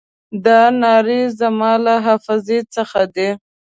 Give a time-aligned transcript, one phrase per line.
[0.45, 3.29] دا نارې زما له حافظې څخه دي.